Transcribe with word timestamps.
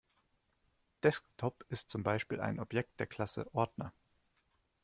Desktop 1.03 1.63
ist 1.69 1.91
zum 1.91 2.01
Beispiel 2.01 2.41
ein 2.41 2.59
Objekt 2.59 2.99
der 2.99 3.05
Klasse 3.05 3.47
Ordner. 3.53 3.93